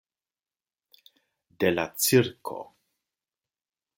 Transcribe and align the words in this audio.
De 1.63 1.69
la 1.75 1.85
cirko. 2.05 2.57